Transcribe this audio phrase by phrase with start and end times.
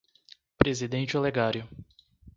[0.57, 1.69] Presidente Olegário